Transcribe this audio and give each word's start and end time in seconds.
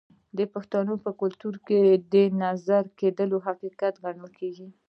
د 0.37 0.39
پښتنو 0.53 0.93
په 1.05 1.11
کلتور 1.21 1.55
کې 1.67 1.81
د 2.13 2.15
نظر 2.43 2.83
کیدل 2.99 3.31
حقیقت 3.47 3.93
ګڼل 4.03 4.31
کیږي. 4.39 4.67